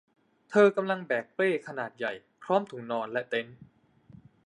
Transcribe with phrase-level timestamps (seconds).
[0.49, 2.13] เธอกำลังแบกเป้ขนาดใหญ่
[2.43, 3.57] พร้อมถุงนอนและเต็นท์